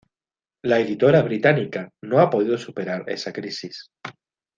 [0.63, 3.91] La editora británica no ha podido superar esa crisis.